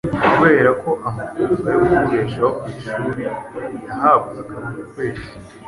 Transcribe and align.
Kubera 0.33 0.69
ko 0.81 0.91
amafaranga 1.09 1.69
yo 1.73 1.77
kumubeshaho 1.83 2.49
ku 2.57 2.63
ishuri 2.75 3.21
yahabwaga 3.91 4.53
buri 4.65 4.83
kwezi 4.91 5.29